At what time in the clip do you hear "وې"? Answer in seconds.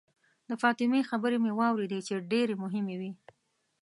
2.99-3.11